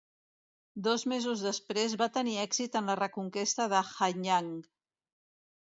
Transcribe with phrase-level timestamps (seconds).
[0.87, 4.53] Dos mesos després va tenir èxit en la reconquesta de Hanyang.